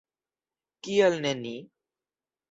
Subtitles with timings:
[0.87, 1.53] Kial ne ni?